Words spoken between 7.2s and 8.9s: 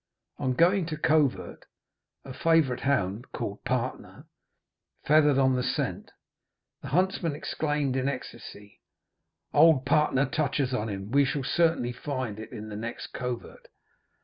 exclaimed in ecstacy,